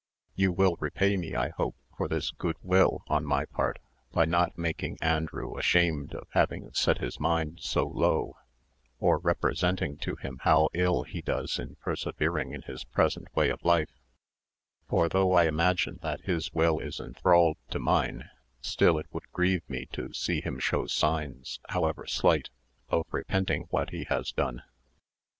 [0.33, 3.77] You will repay me, I hope, for this good will on my part,
[4.11, 8.35] by not making Andrew ashamed of having set his mind so low,
[8.99, 13.63] or representing to him how ill he does in persevering in his present way of
[13.63, 13.91] life;
[14.89, 18.27] for though I imagine that his will is enthralled to mine,
[18.59, 22.49] still it would grieve me to see him show signs, however slight,
[22.89, 24.63] of repenting what he has done."